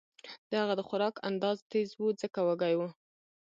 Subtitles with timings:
[0.49, 2.81] د هغه د خوراک انداز تېز و ځکه وږی و